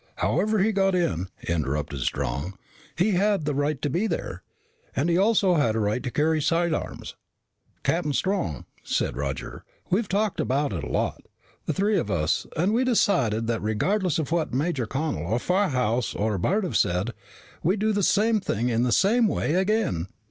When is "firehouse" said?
15.37-16.15